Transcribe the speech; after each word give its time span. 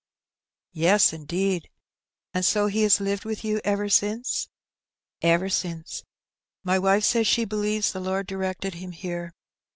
"Yes, 0.71 1.13
indeed! 1.13 1.69
And 2.33 2.43
so 2.43 2.65
he 2.65 2.81
has 2.81 2.99
lived 2.99 3.23
with 3.23 3.45
you 3.45 3.61
ever 3.63 3.87
since?"" 3.87 4.49
Ever 5.21 5.47
since. 5.47 6.03
My 6.63 6.79
wife 6.79 7.03
says 7.03 7.27
she 7.27 7.45
believes 7.45 7.91
the 7.91 7.99
Lord 7.99 8.25
directed 8.25 8.73
him 8.73 8.93
here. 8.93 9.35